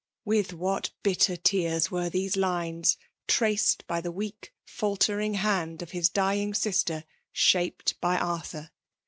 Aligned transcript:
With 0.25 0.51
what 0.55 0.89
bitter 1.03 1.37
tears 1.37 1.91
were 1.91 2.09
these 2.09 2.33
lines^ 2.35 2.97
traced 3.27 3.85
by 3.85 4.01
the 4.01 4.11
weak, 4.11 4.51
faltering 4.65 5.35
hand 5.35 5.83
of 5.83 5.91
his 5.91 6.09
dying 6.09 6.55
sister, 6.55 7.03
shaped 7.31 7.93
by 8.01 8.17
Arthur. 8.17 8.71